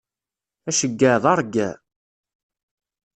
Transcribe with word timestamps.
Aceggeɛ 0.69 1.15
d 1.23 1.25
aṛeggeɛ. 1.31 1.73